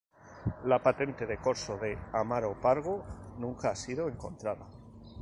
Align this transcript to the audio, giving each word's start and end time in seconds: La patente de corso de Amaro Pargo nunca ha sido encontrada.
La 0.71 0.79
patente 0.81 1.27
de 1.27 1.37
corso 1.37 1.77
de 1.77 1.95
Amaro 2.11 2.59
Pargo 2.59 3.05
nunca 3.37 3.69
ha 3.69 3.75
sido 3.75 4.09
encontrada. 4.09 4.65